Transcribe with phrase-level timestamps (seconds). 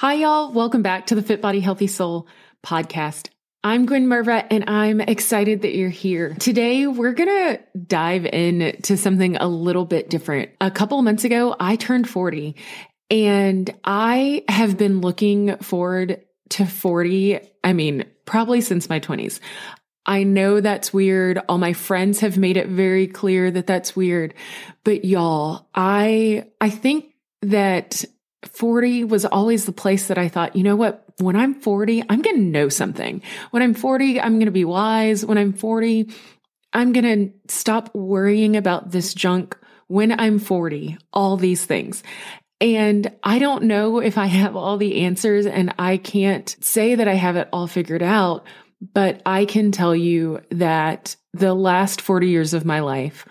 [0.00, 0.52] Hi, y'all.
[0.52, 2.28] Welcome back to the Fit Body Healthy Soul
[2.64, 3.30] podcast.
[3.64, 6.36] I'm Gwen Merva and I'm excited that you're here.
[6.38, 10.50] Today, we're going to dive into something a little bit different.
[10.60, 12.54] A couple months ago, I turned 40
[13.10, 17.40] and I have been looking forward to 40.
[17.64, 19.40] I mean, probably since my 20s.
[20.06, 21.42] I know that's weird.
[21.48, 24.34] All my friends have made it very clear that that's weird.
[24.84, 28.04] But y'all, I, I think that
[28.44, 31.04] 40 was always the place that I thought, you know what?
[31.18, 33.22] When I'm 40, I'm going to know something.
[33.50, 35.24] When I'm 40, I'm going to be wise.
[35.24, 36.10] When I'm 40,
[36.72, 39.58] I'm going to stop worrying about this junk.
[39.88, 42.02] When I'm 40, all these things.
[42.60, 47.08] And I don't know if I have all the answers and I can't say that
[47.08, 48.44] I have it all figured out,
[48.80, 53.26] but I can tell you that the last 40 years of my life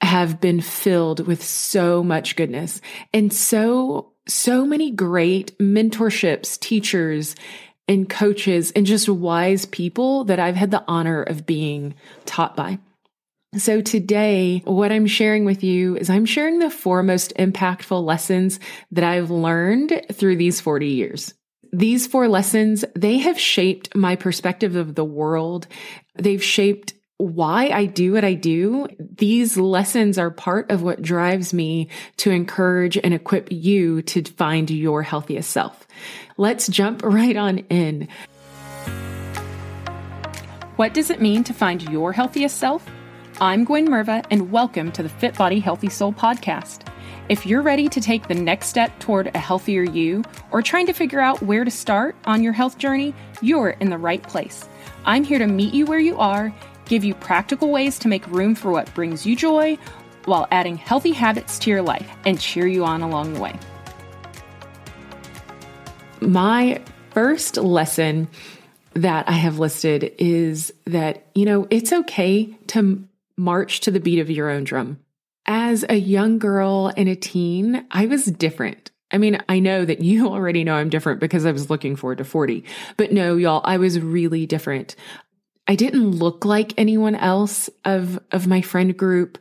[0.00, 2.80] have been filled with so much goodness
[3.12, 7.34] and so so many great mentorships, teachers,
[7.88, 12.78] and coaches, and just wise people that I've had the honor of being taught by.
[13.56, 18.60] So today, what I'm sharing with you is I'm sharing the four most impactful lessons
[18.92, 21.34] that I've learned through these 40 years.
[21.72, 25.66] These four lessons, they have shaped my perspective of the world.
[26.16, 31.52] They've shaped why I do what I do, these lessons are part of what drives
[31.52, 35.86] me to encourage and equip you to find your healthiest self.
[36.38, 38.08] Let's jump right on in.
[40.76, 42.86] What does it mean to find your healthiest self?
[43.38, 46.86] I'm Gwen Merva, and welcome to the Fit Body Healthy Soul podcast.
[47.28, 50.92] If you're ready to take the next step toward a healthier you, or trying to
[50.94, 54.66] figure out where to start on your health journey, you're in the right place.
[55.04, 56.52] I'm here to meet you where you are
[56.90, 59.78] give you practical ways to make room for what brings you joy
[60.24, 63.56] while adding healthy habits to your life and cheer you on along the way.
[66.20, 68.28] My first lesson
[68.94, 73.02] that I have listed is that, you know, it's okay to
[73.36, 74.98] march to the beat of your own drum.
[75.46, 78.90] As a young girl and a teen, I was different.
[79.12, 82.18] I mean, I know that you already know I'm different because I was looking forward
[82.18, 82.64] to 40.
[82.96, 84.96] But no, y'all, I was really different.
[85.70, 89.38] I didn't look like anyone else of, of my friend group.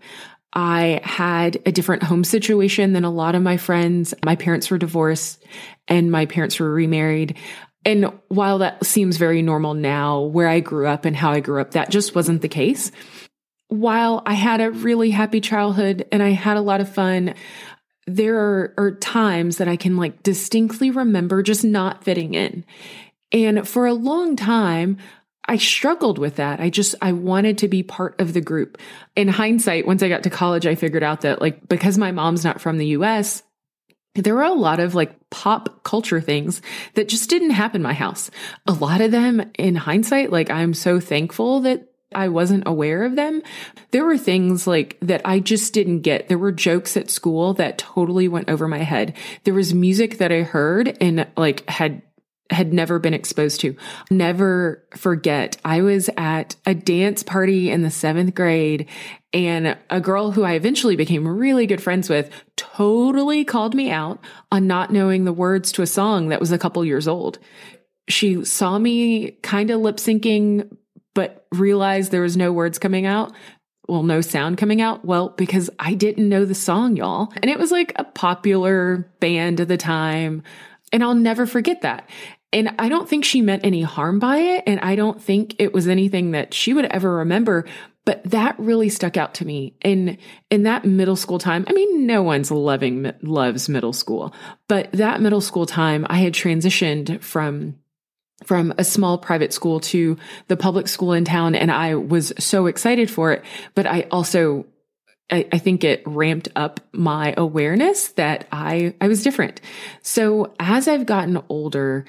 [0.54, 4.14] I had a different home situation than a lot of my friends.
[4.24, 5.44] My parents were divorced
[5.88, 7.36] and my parents were remarried.
[7.84, 11.60] And while that seems very normal now, where I grew up and how I grew
[11.60, 12.92] up, that just wasn't the case.
[13.70, 17.34] While I had a really happy childhood and I had a lot of fun,
[18.06, 22.66] there are, are times that I can like distinctly remember just not fitting in.
[23.32, 24.98] And for a long time,
[25.50, 26.60] I struggled with that.
[26.60, 28.78] I just, I wanted to be part of the group.
[29.16, 32.44] In hindsight, once I got to college, I figured out that like, because my mom's
[32.44, 33.42] not from the US,
[34.14, 36.62] there were a lot of like pop culture things
[36.94, 38.30] that just didn't happen in my house.
[38.68, 43.16] A lot of them in hindsight, like I'm so thankful that I wasn't aware of
[43.16, 43.42] them.
[43.90, 46.28] There were things like that I just didn't get.
[46.28, 49.16] There were jokes at school that totally went over my head.
[49.46, 52.02] There was music that I heard and like had
[52.50, 53.76] had never been exposed to.
[54.10, 58.88] Never forget, I was at a dance party in the seventh grade
[59.34, 64.20] and a girl who I eventually became really good friends with totally called me out
[64.52, 67.38] on not knowing the words to a song that was a couple years old.
[68.08, 70.76] She saw me kind of lip syncing,
[71.14, 73.34] but realized there was no words coming out
[73.90, 75.04] well, no sound coming out?
[75.04, 77.34] Well, because I didn't know the song, y'all.
[77.38, 80.44] And it was like a popular band at the time.
[80.94, 82.08] And I'll never forget that.
[82.52, 84.64] And I don't think she meant any harm by it.
[84.66, 87.66] And I don't think it was anything that she would ever remember.
[88.06, 90.18] But that really stuck out to me in,
[90.50, 91.66] in that middle school time.
[91.68, 94.34] I mean, no one's loving, loves middle school,
[94.68, 97.76] but that middle school time, I had transitioned from
[98.46, 100.18] from a small private school to
[100.48, 101.56] the public school in town.
[101.56, 103.44] And I was so excited for it.
[103.76, 104.66] But I also
[105.30, 109.62] I, I, think it ramped up my awareness that I, I was different.
[110.02, 112.06] So as I've gotten older,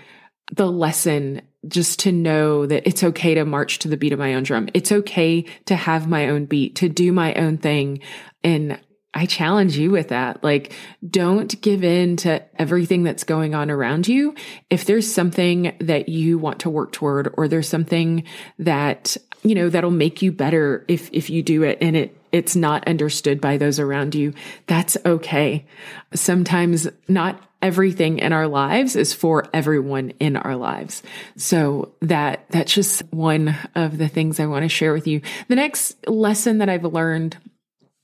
[0.52, 4.34] the lesson just to know that it's okay to march to the beat of my
[4.34, 4.68] own drum.
[4.72, 8.00] It's okay to have my own beat, to do my own thing.
[8.42, 8.80] And
[9.12, 10.42] I challenge you with that.
[10.44, 10.72] Like,
[11.08, 14.34] don't give in to everything that's going on around you.
[14.70, 18.24] If there's something that you want to work toward, or there's something
[18.60, 22.54] that, you know, that'll make you better if, if you do it and it, it's
[22.54, 24.32] not understood by those around you,
[24.66, 25.66] that's okay.
[26.14, 31.02] Sometimes not everything in our lives is for everyone in our lives.
[31.36, 35.20] So that, that's just one of the things I want to share with you.
[35.48, 37.36] The next lesson that I've learned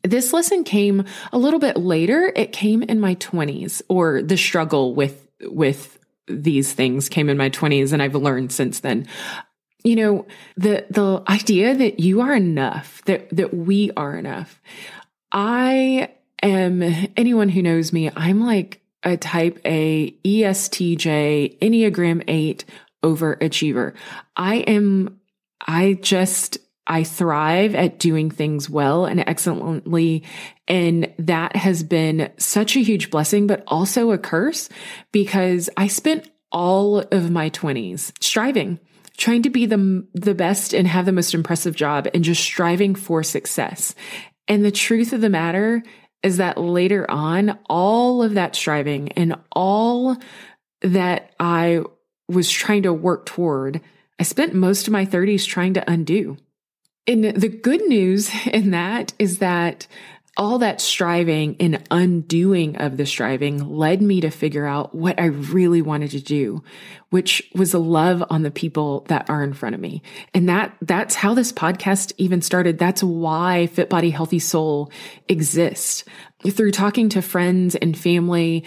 [0.02, 2.32] this lesson came a little bit later.
[2.34, 5.98] It came in my 20s or the struggle with with
[6.28, 9.06] these things came in my 20s and I've learned since then.
[9.84, 10.26] You know,
[10.56, 14.60] the the idea that you are enough, that that we are enough.
[15.32, 16.10] I
[16.42, 16.82] am
[17.16, 22.64] anyone who knows me, I'm like a type A ESTJ Enneagram 8
[23.02, 23.94] overachiever.
[24.36, 25.20] I am
[25.66, 30.24] I just I thrive at doing things well and excellently.
[30.68, 34.68] And that has been such a huge blessing, but also a curse
[35.12, 38.78] because I spent all of my 20s striving,
[39.16, 42.94] trying to be the, the best and have the most impressive job and just striving
[42.94, 43.94] for success.
[44.46, 45.82] And the truth of the matter
[46.22, 50.16] is that later on, all of that striving and all
[50.82, 51.82] that I
[52.28, 53.80] was trying to work toward,
[54.18, 56.36] I spent most of my 30s trying to undo.
[57.06, 59.86] And the good news in that is that
[60.36, 65.26] all that striving and undoing of the striving led me to figure out what I
[65.26, 66.62] really wanted to do,
[67.10, 70.02] which was a love on the people that are in front of me.
[70.34, 72.78] And that, that's how this podcast even started.
[72.78, 74.90] That's why Fit Body Healthy Soul
[75.28, 76.04] exists.
[76.46, 78.64] Through talking to friends and family,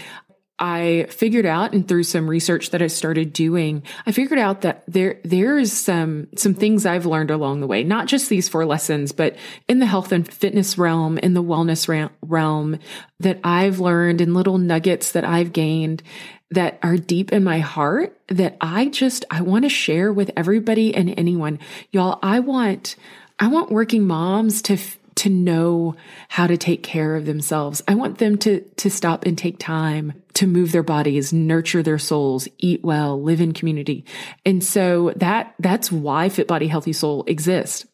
[0.59, 4.83] I figured out and through some research that I started doing, I figured out that
[4.88, 9.13] there, there's some, some things I've learned along the way, not just these four lessons,
[9.13, 9.38] but
[9.69, 11.88] in the health and fitness realm, in the wellness
[12.21, 12.79] realm
[13.21, 16.03] that I've learned and little nuggets that I've gained
[16.51, 20.94] that are deep in my heart that I just, I want to share with everybody
[20.94, 21.59] and anyone.
[21.91, 22.95] Y'all, I want,
[23.39, 24.77] I want working moms to
[25.19, 25.95] to know
[26.30, 27.83] how to take care of themselves.
[27.88, 31.98] I want them to, to stop and take time to move their bodies, nurture their
[31.98, 34.06] souls, eat well, live in community.
[34.45, 37.86] And so that, that's why Fit Body Healthy Soul exists.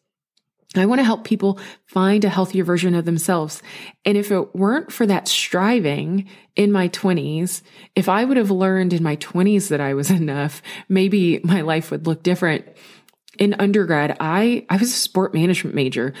[0.76, 3.62] I want to help people find a healthier version of themselves.
[4.04, 7.62] And if it weren't for that striving in my 20s,
[7.96, 11.90] if I would have learned in my 20s that I was enough, maybe my life
[11.90, 12.66] would look different.
[13.38, 16.14] In undergrad, I, I was a sport management major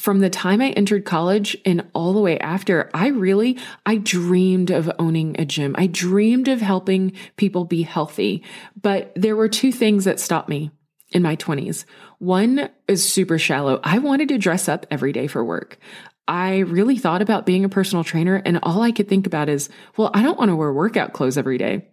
[0.00, 4.70] from the time I entered college and all the way after, I really, I dreamed
[4.70, 5.74] of owning a gym.
[5.76, 8.42] I dreamed of helping people be healthy.
[8.80, 10.70] But there were two things that stopped me
[11.12, 11.84] in my 20s.
[12.18, 13.78] One is super shallow.
[13.84, 15.78] I wanted to dress up every day for work.
[16.26, 19.68] I really thought about being a personal trainer and all I could think about is,
[19.98, 21.88] well, I don't want to wear workout clothes every day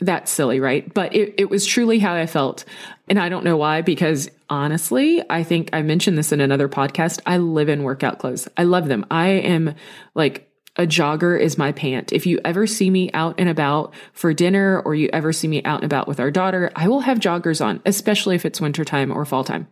[0.00, 0.92] that's silly, right?
[0.92, 2.64] But it, it was truly how I felt.
[3.08, 7.20] And I don't know why, because honestly, I think I mentioned this in another podcast.
[7.24, 8.48] I live in workout clothes.
[8.56, 9.06] I love them.
[9.10, 9.74] I am
[10.14, 12.12] like a jogger is my pant.
[12.12, 15.62] If you ever see me out and about for dinner or you ever see me
[15.64, 19.10] out and about with our daughter, I will have joggers on, especially if it's wintertime
[19.10, 19.68] or fall time.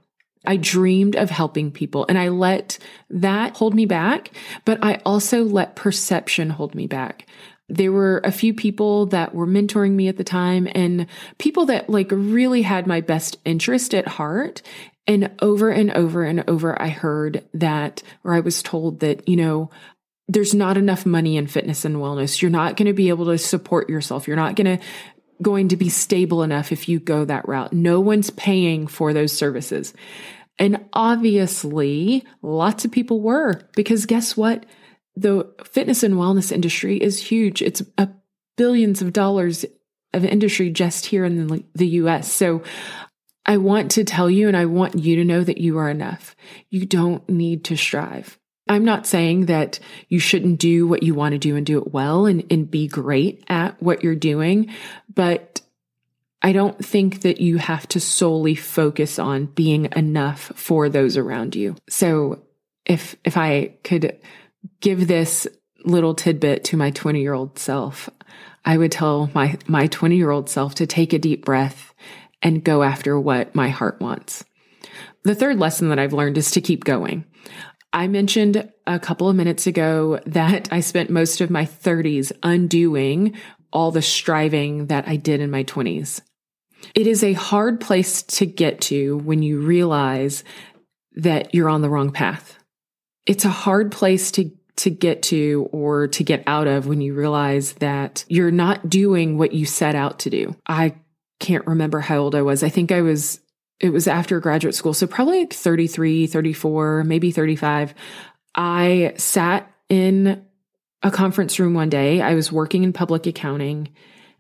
[0.47, 2.79] I dreamed of helping people and I let
[3.11, 4.31] that hold me back,
[4.65, 7.27] but I also let perception hold me back.
[7.69, 11.07] There were a few people that were mentoring me at the time and
[11.39, 14.63] people that like really had my best interest at heart.
[15.07, 19.37] And over and over and over, I heard that, or I was told that, you
[19.37, 19.71] know,
[20.29, 22.41] there's not enough money in fitness and wellness.
[22.41, 24.27] You're not going to be able to support yourself.
[24.27, 24.85] You're not going to,
[25.43, 27.73] going to be stable enough if you go that route.
[27.73, 29.93] No one's paying for those services.
[30.59, 34.65] And obviously, lots of people were because guess what?
[35.17, 37.63] The fitness and wellness industry is huge.
[37.63, 38.09] It's a
[38.57, 39.65] billions of dollars
[40.13, 42.33] of industry just here in the, the US.
[42.33, 42.63] So
[43.47, 46.35] I want to tell you and I want you to know that you are enough.
[46.71, 48.39] You don't need to strive.
[48.69, 51.93] I'm not saying that you shouldn't do what you want to do and do it
[51.93, 54.71] well and, and be great at what you're doing,
[55.13, 55.61] but
[56.41, 61.55] I don't think that you have to solely focus on being enough for those around
[61.55, 61.77] you.
[61.89, 62.43] So
[62.87, 64.19] if, if I could
[64.81, 65.47] give this
[65.85, 68.09] little tidbit to my 20 year old self,
[68.65, 71.95] I would tell my, my 20 year old self to take a deep breath
[72.43, 74.45] and go after what my heart wants.
[75.25, 77.25] The third lesson that I've learned is to keep going.
[77.93, 83.37] I mentioned a couple of minutes ago that I spent most of my 30s undoing
[83.73, 86.21] all the striving that I did in my 20s.
[86.95, 90.45] It is a hard place to get to when you realize
[91.17, 92.59] that you're on the wrong path
[93.27, 97.15] it's a hard place to to get to or to get out of when you
[97.15, 100.57] realize that you're not doing what you set out to do.
[100.67, 100.97] I
[101.39, 102.63] can't remember how old I was.
[102.63, 103.41] I think I was
[103.81, 107.95] it was after graduate school, so probably like 33, 34, maybe 35.
[108.55, 110.45] I sat in
[111.03, 112.21] a conference room one day.
[112.21, 113.89] I was working in public accounting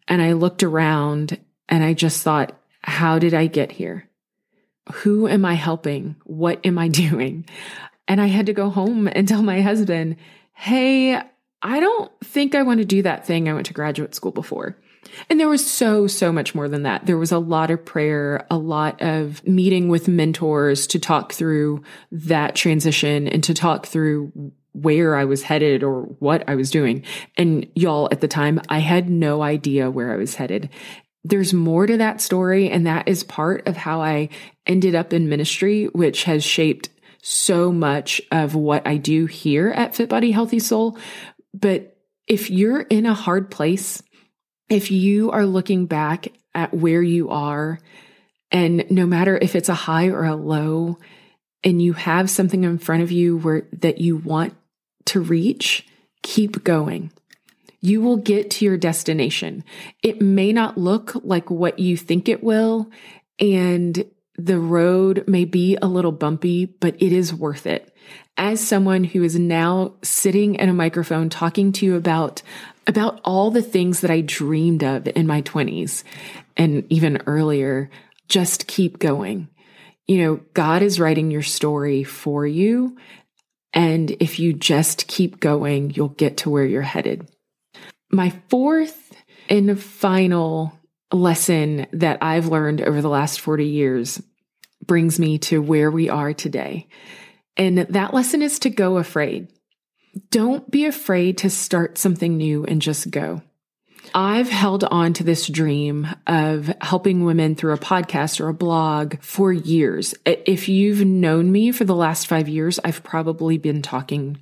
[0.09, 1.39] and I looked around
[1.69, 4.09] and I just thought, how did I get here?
[4.93, 6.17] Who am I helping?
[6.25, 7.47] What am I doing?
[8.07, 10.17] And I had to go home and tell my husband,
[10.55, 11.21] Hey,
[11.63, 14.77] I don't think I want to do that thing I went to graduate school before.
[15.29, 17.07] And there was so, so much more than that.
[17.07, 21.83] There was a lot of prayer, a lot of meeting with mentors to talk through
[22.11, 27.05] that transition and to talk through where I was headed or what I was doing.
[27.37, 30.69] And y'all, at the time, I had no idea where I was headed.
[31.23, 34.29] There's more to that story, and that is part of how I
[34.67, 36.91] ended up in ministry, which has shaped
[37.27, 40.99] so much of what I do here at Fit Body Healthy Soul.
[41.55, 44.03] But if you're in a hard place,
[44.69, 47.79] if you are looking back at where you are,
[48.51, 50.99] and no matter if it's a high or a low,
[51.63, 54.55] and you have something in front of you where that you want
[55.07, 55.87] to reach,
[56.23, 57.11] keep going.
[57.81, 59.65] You will get to your destination.
[60.03, 62.91] It may not look like what you think it will,
[63.41, 64.05] and
[64.37, 67.95] the road may be a little bumpy, but it is worth it.
[68.37, 72.43] As someone who is now sitting at a microphone talking to you about
[72.87, 76.05] about all the things that I dreamed of in my 20s
[76.57, 77.89] and even earlier,
[78.29, 79.49] just keep going.
[80.07, 82.99] You know, God is writing your story for you.
[83.73, 87.31] And if you just keep going, you'll get to where you're headed.
[88.11, 89.13] My fourth
[89.49, 90.79] and final
[91.15, 94.23] lesson that I've learned over the last 40 years
[94.85, 96.89] brings me to where we are today.
[97.57, 99.49] And that lesson is to go afraid.
[100.31, 103.43] Don't be afraid to start something new and just go.
[104.15, 109.21] I've held on to this dream of helping women through a podcast or a blog
[109.21, 110.15] for years.
[110.27, 114.39] If you've known me for the last five years, I've probably been talking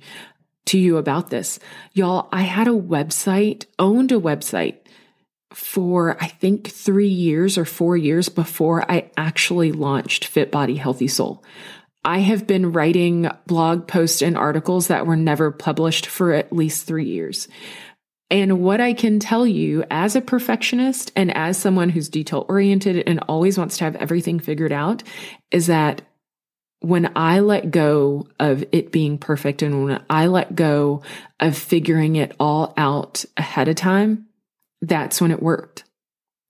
[0.65, 1.59] to you about this.
[1.93, 4.77] Y'all, I had a website, owned a website
[5.53, 11.07] for I think three years or four years before I actually launched Fit Body Healthy
[11.07, 11.43] Soul.
[12.05, 16.85] I have been writing blog posts and articles that were never published for at least
[16.85, 17.47] three years.
[18.29, 23.07] And what I can tell you as a perfectionist and as someone who's detail oriented
[23.07, 25.03] and always wants to have everything figured out
[25.51, 26.01] is that
[26.79, 31.03] when I let go of it being perfect and when I let go
[31.39, 34.27] of figuring it all out ahead of time,
[34.83, 35.83] that's when it worked.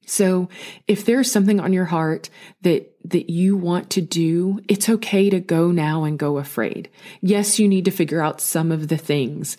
[0.05, 0.49] So
[0.87, 2.29] if there's something on your heart
[2.61, 6.89] that that you want to do, it's okay to go now and go afraid.
[7.21, 9.57] Yes, you need to figure out some of the things.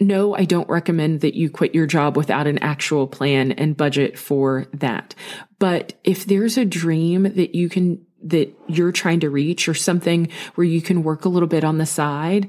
[0.00, 4.18] No, I don't recommend that you quit your job without an actual plan and budget
[4.18, 5.14] for that.
[5.58, 10.28] But if there's a dream that you can that you're trying to reach or something
[10.54, 12.48] where you can work a little bit on the side,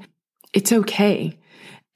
[0.52, 1.38] it's okay.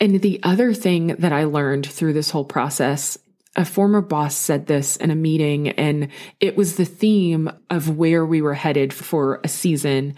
[0.00, 3.18] And the other thing that I learned through this whole process
[3.56, 6.08] a former boss said this in a meeting and
[6.40, 10.14] it was the theme of where we were headed for a season,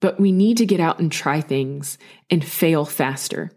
[0.00, 1.96] but we need to get out and try things
[2.30, 3.50] and fail faster.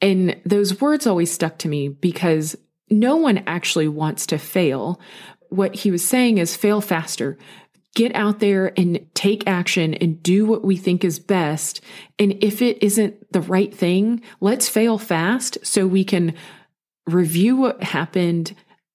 [0.00, 2.56] And those words always stuck to me because
[2.90, 5.00] no one actually wants to fail.
[5.50, 7.38] What he was saying is fail faster.
[7.94, 11.80] Get out there and take action and do what we think is best.
[12.18, 16.34] And if it isn't the right thing, let's fail fast so we can
[17.06, 18.54] review what happened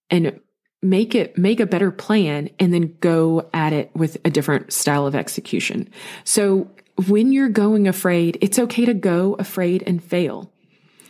[0.09, 0.39] and
[0.81, 5.05] make it make a better plan and then go at it with a different style
[5.05, 5.89] of execution.
[6.23, 6.69] So
[7.07, 10.51] when you're going afraid, it's okay to go afraid and fail.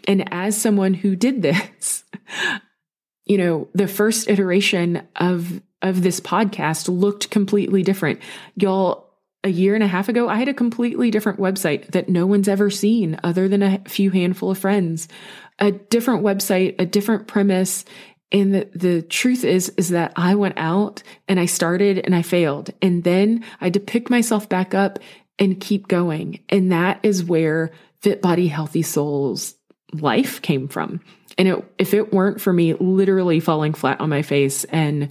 [0.08, 2.03] And as someone who did this,
[3.25, 8.20] you know, the first iteration of of this podcast looked completely different.
[8.56, 9.09] Y'all
[9.43, 12.48] a year and a half ago, I had a completely different website that no one's
[12.48, 15.08] ever seen other than a few handful of friends
[15.60, 17.84] a different website, a different premise.
[18.31, 22.22] And the, the truth is, is that I went out and I started and I
[22.22, 22.69] failed.
[22.81, 25.00] And then I had to pick myself back up
[25.38, 26.39] and keep going.
[26.50, 29.55] And that is where Fit Body Healthy Souls
[29.93, 31.01] life came from.
[31.38, 35.10] And it, if it weren't for me literally falling flat on my face and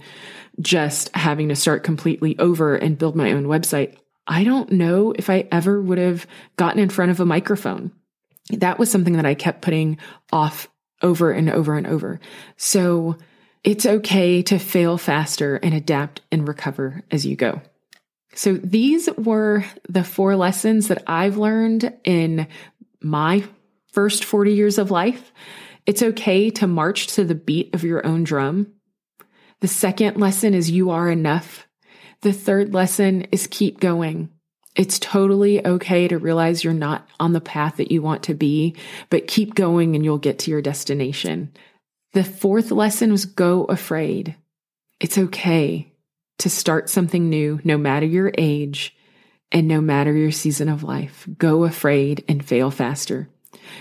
[0.59, 3.97] just having to start completely over and build my own website,
[4.29, 7.91] I don't know if I ever would have gotten in front of a microphone
[8.49, 9.97] that was something that I kept putting
[10.31, 10.69] off
[11.01, 12.19] over and over and over.
[12.57, 13.17] So
[13.63, 17.61] it's okay to fail faster and adapt and recover as you go.
[18.33, 22.47] So these were the four lessons that I've learned in
[23.01, 23.43] my
[23.91, 25.31] first 40 years of life.
[25.85, 28.73] It's okay to march to the beat of your own drum.
[29.61, 31.67] The second lesson is you are enough.
[32.21, 34.29] The third lesson is keep going.
[34.75, 38.75] It's totally okay to realize you're not on the path that you want to be,
[39.09, 41.51] but keep going and you'll get to your destination.
[42.13, 44.35] The fourth lesson was go afraid.
[44.99, 45.93] It's okay
[46.39, 48.95] to start something new, no matter your age
[49.51, 51.27] and no matter your season of life.
[51.37, 53.29] Go afraid and fail faster.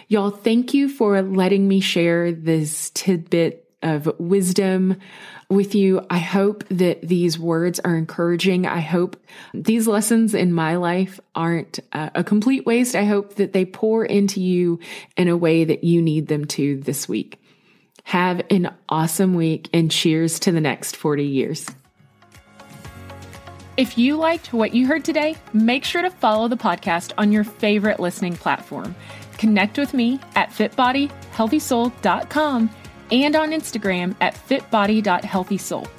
[0.09, 4.97] Y'all, thank you for letting me share this tidbit of wisdom
[5.49, 6.05] with you.
[6.11, 8.67] I hope that these words are encouraging.
[8.67, 9.17] I hope
[9.55, 12.95] these lessons in my life aren't uh, a complete waste.
[12.95, 14.81] I hope that they pour into you
[15.17, 17.41] in a way that you need them to this week.
[18.05, 21.67] Have an awesome week and cheers to the next 40 years.
[23.77, 27.45] If you liked what you heard today, make sure to follow the podcast on your
[27.45, 28.97] favorite listening platform.
[29.37, 32.71] Connect with me at fitbodyhealthysoul.com
[33.11, 35.98] and on Instagram at fitbody.healthysoul.